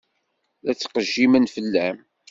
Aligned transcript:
La 0.63 0.73
ttqejjimen 0.73 1.45
fell-am. 1.53 1.97